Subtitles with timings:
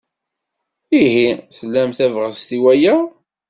[1.01, 2.95] Ihi tlam tabɣest i waya?